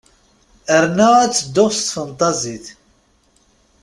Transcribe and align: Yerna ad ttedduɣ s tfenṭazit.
Yerna 0.69 1.07
ad 1.23 1.31
ttedduɣ 1.31 1.69
s 1.73 1.79
tfenṭazit. 1.81 2.65